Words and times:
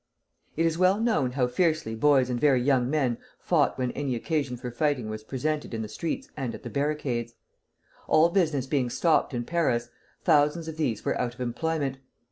It 0.57 0.65
is 0.65 0.79
well 0.79 0.99
known 0.99 1.33
how 1.33 1.45
fiercely 1.45 1.93
boys 1.93 2.31
and 2.31 2.39
very 2.41 2.59
young 2.59 2.89
men 2.89 3.19
fought 3.37 3.77
when 3.77 3.91
any 3.91 4.15
occasion 4.15 4.57
for 4.57 4.71
fighting 4.71 5.11
was 5.11 5.23
presented 5.23 5.75
in 5.75 5.83
the 5.83 5.87
streets 5.87 6.27
and 6.35 6.55
at 6.55 6.63
the 6.63 6.71
barricades; 6.71 7.35
all 8.07 8.29
business 8.29 8.65
being 8.65 8.89
stopped 8.89 9.31
in 9.31 9.43
Paris, 9.43 9.89
thousands 10.23 10.67
of 10.67 10.77
these 10.77 11.05
were 11.05 11.21
out 11.21 11.35
of 11.35 11.39
employment. 11.39 11.97